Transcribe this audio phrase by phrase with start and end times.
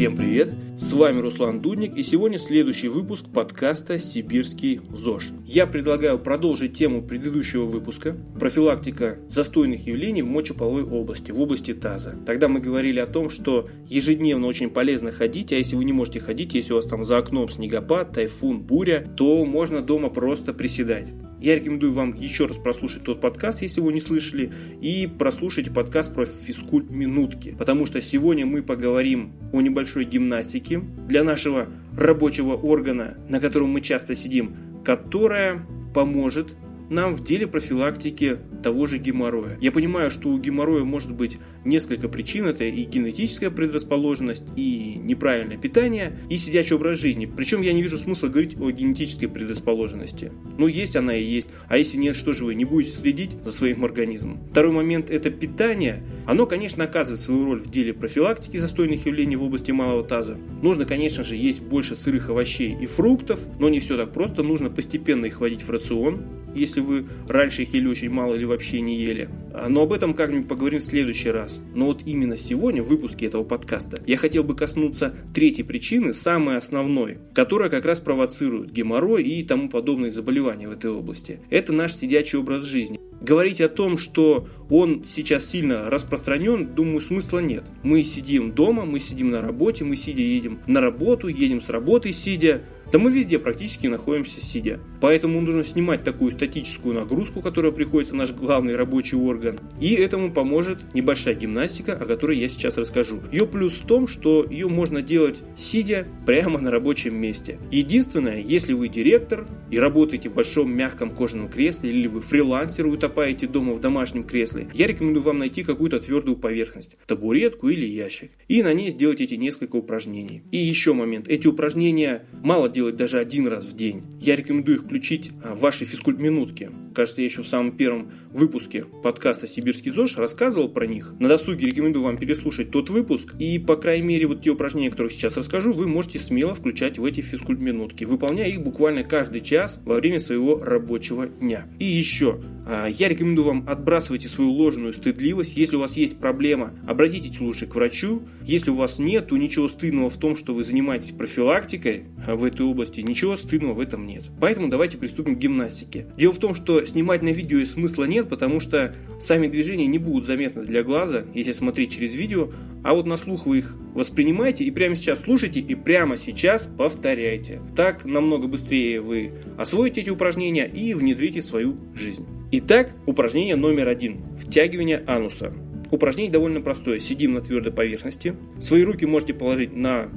[0.00, 0.48] Всем привет!
[0.78, 5.28] С вами Руслан Дудник и сегодня следующий выпуск подкаста «Сибирский ЗОЖ».
[5.44, 12.16] Я предлагаю продолжить тему предыдущего выпуска «Профилактика застойных явлений в мочеполовой области, в области таза».
[12.24, 16.18] Тогда мы говорили о том, что ежедневно очень полезно ходить, а если вы не можете
[16.18, 21.08] ходить, если у вас там за окном снегопад, тайфун, буря, то можно дома просто приседать.
[21.40, 26.12] Я рекомендую вам еще раз прослушать тот подкаст, если вы не слышали, и прослушайте подкаст
[26.12, 33.16] про физкульт минутки, потому что сегодня мы поговорим о небольшой гимнастике для нашего рабочего органа,
[33.30, 36.54] на котором мы часто сидим, которая поможет
[36.90, 39.56] нам в деле профилактики того же геморроя.
[39.60, 42.46] Я понимаю, что у геморроя может быть несколько причин.
[42.46, 47.26] Это и генетическая предрасположенность, и неправильное питание, и сидячий образ жизни.
[47.26, 50.32] Причем я не вижу смысла говорить о генетической предрасположенности.
[50.58, 51.48] Ну, есть она и есть.
[51.68, 54.40] А если нет, что же вы не будете следить за своим организмом?
[54.50, 56.02] Второй момент– это питание.
[56.26, 60.36] Оно, конечно, оказывает свою роль в деле профилактики застойных явлений в области малого таза.
[60.60, 64.42] Нужно, конечно же, есть больше сырых овощей и фруктов, но не все так просто.
[64.42, 68.80] Нужно постепенно их вводить в рацион, если вы раньше их ели очень мало или вообще
[68.80, 69.28] не ели.
[69.52, 71.60] А, но об этом как-нибудь поговорим в следующий раз.
[71.74, 76.56] Но вот именно сегодня, в выпуске этого подкаста, я хотел бы коснуться третьей причины, самой
[76.56, 81.40] основной, которая как раз провоцирует геморрой и тому подобные заболевания в этой области.
[81.50, 82.98] Это наш сидячий образ жизни.
[83.20, 87.64] Говорить о том, что он сейчас сильно распространен, думаю, смысла нет.
[87.82, 92.12] Мы сидим дома, мы сидим на работе, мы сидя едем на работу, едем с работы
[92.12, 94.80] сидя, да мы везде практически находимся сидя.
[95.00, 99.60] Поэтому нужно снимать такую статическую нагрузку, которая приходится на наш главный рабочий орган.
[99.80, 103.20] И этому поможет небольшая гимнастика, о которой я сейчас расскажу.
[103.30, 107.58] Ее плюс в том, что ее можно делать сидя прямо на рабочем месте.
[107.70, 112.90] Единственное, если вы директор и работаете в большом мягком кожаном кресле, или вы фрилансер и
[112.90, 118.32] утопаете дома в домашнем кресле, я рекомендую вам найти какую-то твердую поверхность, табуретку или ящик,
[118.48, 120.42] и на ней сделать эти несколько упражнений.
[120.50, 124.02] И еще момент, эти упражнения мало делать делать даже один раз в день.
[124.20, 126.70] Я рекомендую их включить а, в ваши физкульт-минутки.
[126.94, 131.14] Кажется, я еще в самом первом выпуске подкаста «Сибирский ЗОЖ» рассказывал про них.
[131.18, 133.34] На досуге рекомендую вам переслушать тот выпуск.
[133.38, 137.04] И, по крайней мере, вот те упражнения, которые сейчас расскажу, вы можете смело включать в
[137.04, 141.66] эти физкульт-минутки, выполняя их буквально каждый час во время своего рабочего дня.
[141.78, 145.56] И еще, а, я рекомендую вам отбрасывайте свою ложную стыдливость.
[145.56, 148.22] Если у вас есть проблема, обратитесь лучше к врачу.
[148.44, 152.44] Если у вас нет, то ничего стыдного в том, что вы занимаетесь профилактикой а, в
[152.44, 154.24] этой области, ничего стыдного в этом нет.
[154.40, 156.06] Поэтому давайте приступим к гимнастике.
[156.16, 160.26] Дело в том, что снимать на видео смысла нет, потому что сами движения не будут
[160.26, 162.50] заметны для глаза, если смотреть через видео,
[162.82, 167.60] а вот на слух вы их воспринимаете и прямо сейчас слушайте и прямо сейчас повторяйте.
[167.76, 172.26] Так намного быстрее вы освоите эти упражнения и внедрите в свою жизнь.
[172.52, 174.22] Итак, упражнение номер один.
[174.36, 175.52] Втягивание ануса.
[175.92, 176.98] Упражнение довольно простое.
[176.98, 178.34] Сидим на твердой поверхности.
[178.58, 180.08] Свои руки можете положить на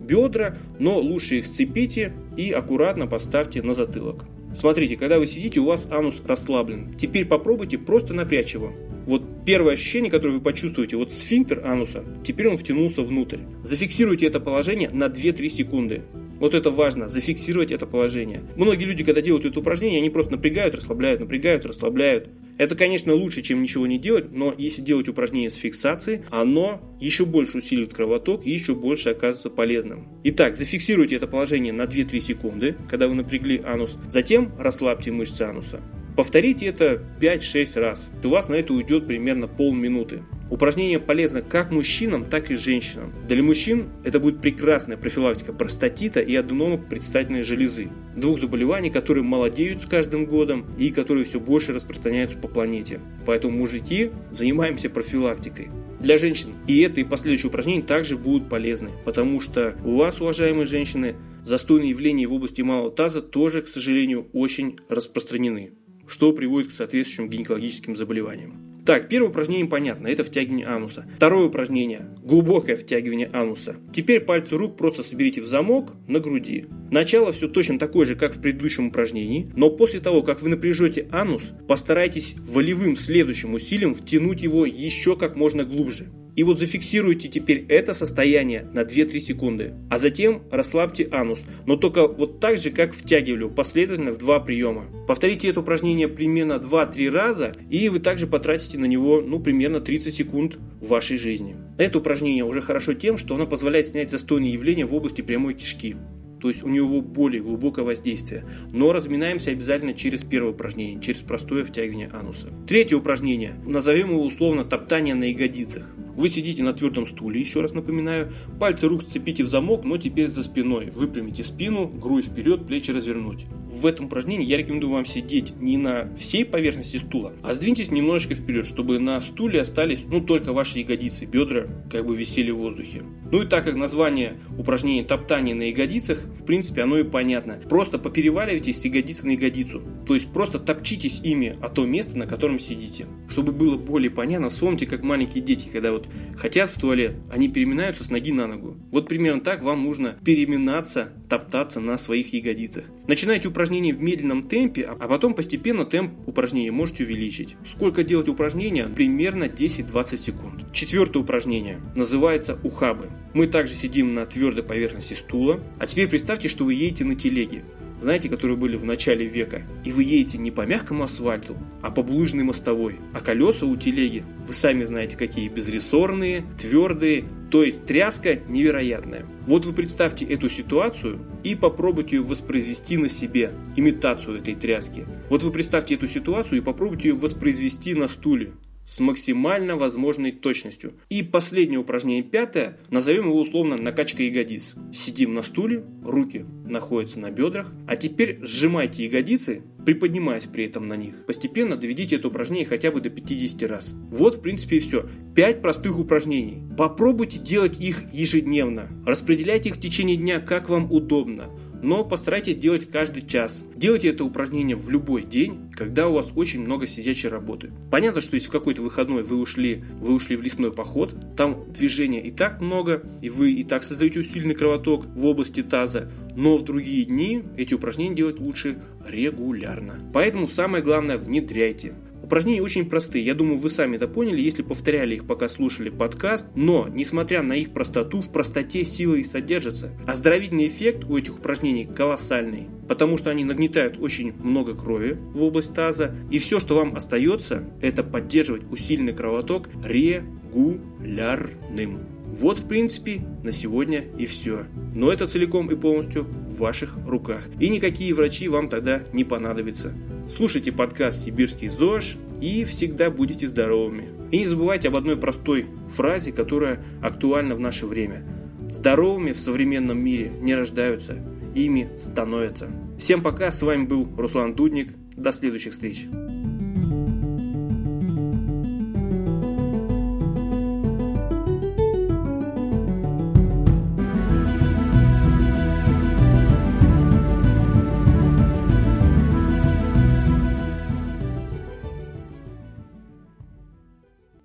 [0.00, 4.24] бедра, но лучше их сцепите и аккуратно поставьте на затылок.
[4.52, 6.92] Смотрите, когда вы сидите, у вас анус расслаблен.
[6.94, 8.72] Теперь попробуйте просто напрячь его.
[9.06, 13.38] Вот первое ощущение, которое вы почувствуете, вот сфинктер ануса, теперь он втянулся внутрь.
[13.62, 16.02] Зафиксируйте это положение на 2-3 секунды.
[16.38, 18.42] Вот это важно, зафиксировать это положение.
[18.56, 22.28] Многие люди, когда делают это упражнение, они просто напрягают, расслабляют, напрягают, расслабляют.
[22.58, 27.26] Это, конечно, лучше, чем ничего не делать, но если делать упражнение с фиксацией, оно еще
[27.26, 30.08] больше усиливает кровоток и еще больше оказывается полезным.
[30.24, 33.96] Итак, зафиксируйте это положение на 2-3 секунды, когда вы напрягли анус.
[34.08, 35.80] Затем расслабьте мышцы ануса.
[36.16, 38.08] Повторите это 5-6 раз.
[38.24, 40.22] У вас на это уйдет примерно полминуты.
[40.48, 43.12] Упражнение полезно как мужчинам, так и женщинам.
[43.26, 47.88] Для мужчин это будет прекрасная профилактика простатита и аденома предстательной железы.
[48.14, 53.00] Двух заболеваний, которые молодеют с каждым годом и которые все больше распространяются по планете.
[53.26, 55.68] Поэтому мужики занимаемся профилактикой.
[55.98, 60.66] Для женщин и это и последующие упражнения также будут полезны, потому что у вас, уважаемые
[60.66, 65.72] женщины, застойные явления в области малого таза тоже, к сожалению, очень распространены
[66.06, 68.65] что приводит к соответствующим гинекологическим заболеваниям.
[68.86, 71.04] Так, первое упражнение понятно, это втягивание ануса.
[71.16, 73.74] Второе упражнение– глубокое втягивание ануса.
[73.92, 76.66] Теперь пальцы рук просто соберите в замок на груди.
[76.92, 81.08] Начало все точно такое же, как в предыдущем упражнении, но после того, как вы напряжете
[81.10, 86.06] анус, постарайтесь волевым следующим усилием втянуть его еще как можно глубже.
[86.36, 89.74] И вот зафиксируйте теперь это состояние на 2-3 секунды.
[89.90, 94.86] А затем расслабьте анус, но только вот так же, как втягивали, последовательно в два приема.
[95.08, 100.14] Повторите это упражнение примерно 2-3 раза, и вы также потратите на него ну, примерно 30
[100.14, 101.56] секунд в вашей жизни.
[101.78, 105.96] Это упражнение уже хорошо тем, что оно позволяет снять застойные явления в области прямой кишки
[106.38, 108.44] то есть у него более глубокое воздействие.
[108.70, 112.48] Но разминаемся обязательно через первое упражнение, через простое втягивание ануса.
[112.68, 115.90] Третье упражнение, назовем его условно топтание на ягодицах.
[116.16, 118.32] Вы сидите на твердом стуле, еще раз напоминаю.
[118.58, 120.90] Пальцы рук сцепите в замок, но теперь за спиной.
[120.90, 123.44] Выпрямите спину, грудь вперед, плечи развернуть.
[123.70, 128.34] В этом упражнении я рекомендую вам сидеть не на всей поверхности стула, а сдвиньтесь немножечко
[128.34, 133.02] вперед, чтобы на стуле остались ну, только ваши ягодицы, бедра как бы висели в воздухе.
[133.30, 137.58] Ну и так как название упражнения топтание на ягодицах, в принципе оно и понятно.
[137.68, 139.82] Просто попереваливайтесь с ягодицы на ягодицу.
[140.06, 143.06] То есть просто топчитесь ими о то место, на котором сидите.
[143.28, 146.05] Чтобы было более понятно, вспомните, как маленькие дети, когда вот
[146.36, 148.76] хотят в туалет, они переминаются с ноги на ногу.
[148.90, 152.84] Вот примерно так вам нужно переминаться, топтаться на своих ягодицах.
[153.06, 157.56] Начинайте упражнение в медленном темпе, а потом постепенно темп упражнения можете увеличить.
[157.64, 158.86] Сколько делать упражнения?
[158.86, 160.72] Примерно 10-20 секунд.
[160.72, 163.10] Четвертое упражнение называется ухабы.
[163.34, 165.60] Мы также сидим на твердой поверхности стула.
[165.78, 167.62] А теперь представьте, что вы едете на телеге
[168.00, 169.62] знаете, которые были в начале века.
[169.84, 172.96] И вы едете не по мягкому асфальту, а по булыжной мостовой.
[173.12, 174.24] А колеса у телеги,
[174.56, 179.26] сами знаете какие, безрессорные, твердые, то есть тряска невероятная.
[179.46, 185.06] Вот вы представьте эту ситуацию и попробуйте ее воспроизвести на себе, имитацию этой тряски.
[185.30, 188.52] Вот вы представьте эту ситуацию и попробуйте ее воспроизвести на стуле
[188.86, 190.94] с максимально возможной точностью.
[191.08, 194.74] И последнее упражнение, пятое, назовем его условно накачка ягодиц.
[194.94, 200.96] Сидим на стуле, руки находятся на бедрах, а теперь сжимайте ягодицы, приподнимаясь при этом на
[200.96, 201.26] них.
[201.26, 203.94] Постепенно доведите это упражнение хотя бы до 50 раз.
[204.10, 205.06] Вот в принципе и все.
[205.34, 206.62] 5 простых упражнений.
[206.76, 208.88] Попробуйте делать их ежедневно.
[209.06, 211.50] Распределяйте их в течение дня, как вам удобно
[211.86, 213.62] но постарайтесь делать каждый час.
[213.76, 217.70] Делайте это упражнение в любой день, когда у вас очень много сидячей работы.
[217.92, 222.20] Понятно, что если в какой-то выходной вы ушли, вы ушли в лесной поход, там движения
[222.20, 226.64] и так много, и вы и так создаете усиленный кровоток в области таза, но в
[226.64, 229.94] другие дни эти упражнения делать лучше регулярно.
[230.12, 231.94] Поэтому самое главное внедряйте.
[232.26, 236.48] Упражнения очень простые, я думаю, вы сами это поняли, если повторяли их, пока слушали подкаст,
[236.56, 239.92] но, несмотря на их простоту, в простоте сила и содержится.
[240.06, 245.72] Оздоровительный эффект у этих упражнений колоссальный, потому что они нагнетают очень много крови в область
[245.72, 252.08] таза, и все, что вам остается, это поддерживать усиленный кровоток регулярным.
[252.26, 254.64] Вот, в принципе, на сегодня и все.
[254.96, 257.44] Но это целиком и полностью в ваших руках.
[257.60, 259.94] И никакие врачи вам тогда не понадобятся.
[260.28, 264.08] Слушайте подкаст «Сибирский ЗОЖ» и всегда будете здоровыми.
[264.32, 268.24] И не забывайте об одной простой фразе, которая актуальна в наше время.
[268.68, 271.16] Здоровыми в современном мире не рождаются,
[271.54, 272.68] ими становятся.
[272.98, 274.94] Всем пока, с вами был Руслан Дудник.
[275.16, 276.06] До следующих встреч.